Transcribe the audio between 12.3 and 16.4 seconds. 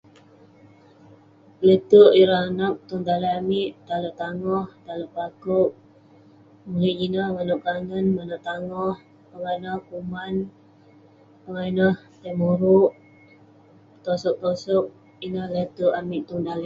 mopuk, tosog tosog ,ineh le'terk amik